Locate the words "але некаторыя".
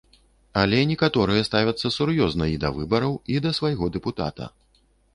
0.61-1.43